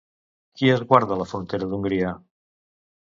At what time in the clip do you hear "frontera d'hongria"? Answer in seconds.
1.33-2.15